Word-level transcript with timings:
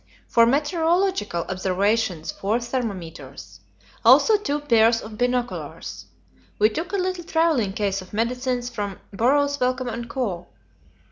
For 0.27 0.47
meteorological 0.47 1.43
observations, 1.43 2.31
four 2.31 2.59
thermometers. 2.59 3.59
Also 4.03 4.35
two 4.35 4.59
pairs 4.61 4.99
of 4.99 5.15
binoculars. 5.15 6.07
We 6.57 6.69
took 6.71 6.91
a 6.91 6.95
little 6.97 7.23
travelling 7.23 7.73
case 7.73 8.01
of 8.01 8.11
medicines 8.11 8.67
from 8.67 8.99
Burroughs 9.13 9.59
Wellcome 9.59 9.89
and 9.89 10.09
Co. 10.09 10.47